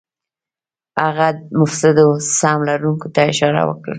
[1.03, 1.27] هغه
[1.59, 2.07] مفسدو
[2.39, 3.89] سهم لرونکو ته اشاره وکړه.